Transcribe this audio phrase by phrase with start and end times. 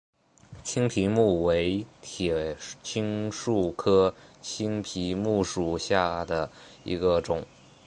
[0.63, 6.49] 青皮木为铁青树科青皮木属下的
[6.83, 7.45] 一个种。